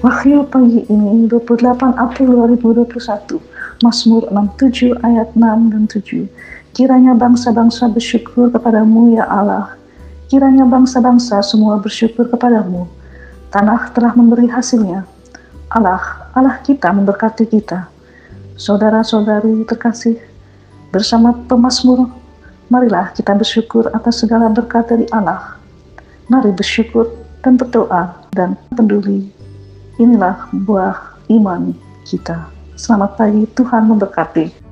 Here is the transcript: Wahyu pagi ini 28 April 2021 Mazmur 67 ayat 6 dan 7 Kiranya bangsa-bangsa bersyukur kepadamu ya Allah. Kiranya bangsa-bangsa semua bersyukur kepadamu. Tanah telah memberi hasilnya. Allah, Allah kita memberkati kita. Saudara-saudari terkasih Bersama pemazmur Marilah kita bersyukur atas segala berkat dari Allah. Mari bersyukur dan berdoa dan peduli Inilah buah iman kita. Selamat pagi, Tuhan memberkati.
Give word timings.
Wahyu 0.00 0.48
pagi 0.48 0.88
ini 0.88 1.28
28 1.28 1.60
April 2.00 2.48
2021 2.48 3.36
Mazmur 3.84 4.32
67 4.32 4.96
ayat 5.04 5.28
6 5.36 5.44
dan 5.44 5.84
7 5.84 6.24
Kiranya 6.72 7.12
bangsa-bangsa 7.12 7.84
bersyukur 7.92 8.48
kepadamu 8.48 9.12
ya 9.12 9.28
Allah. 9.28 9.76
Kiranya 10.32 10.64
bangsa-bangsa 10.64 11.44
semua 11.44 11.76
bersyukur 11.76 12.32
kepadamu. 12.32 12.88
Tanah 13.52 13.92
telah 13.92 14.16
memberi 14.16 14.48
hasilnya. 14.48 15.04
Allah, 15.68 16.32
Allah 16.32 16.56
kita 16.64 16.88
memberkati 16.96 17.44
kita. 17.44 17.92
Saudara-saudari 18.56 19.68
terkasih 19.68 20.16
Bersama 20.88 21.36
pemazmur 21.44 22.08
Marilah 22.72 23.12
kita 23.12 23.36
bersyukur 23.36 23.92
atas 23.92 24.24
segala 24.24 24.48
berkat 24.48 24.88
dari 24.88 25.04
Allah. 25.12 25.60
Mari 26.32 26.56
bersyukur 26.56 27.04
dan 27.44 27.60
berdoa 27.60 28.16
dan 28.32 28.56
peduli 28.72 29.39
Inilah 30.00 30.48
buah 30.64 31.20
iman 31.28 31.76
kita. 32.08 32.48
Selamat 32.72 33.20
pagi, 33.20 33.44
Tuhan 33.52 33.84
memberkati. 33.84 34.69